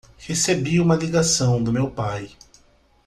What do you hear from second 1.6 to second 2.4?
do meu pai